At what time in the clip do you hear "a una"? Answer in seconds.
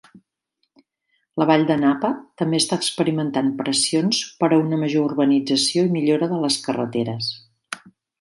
4.49-4.79